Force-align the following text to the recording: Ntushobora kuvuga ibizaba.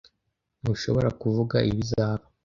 Ntushobora 0.61 1.09
kuvuga 1.21 1.57
ibizaba. 1.69 2.23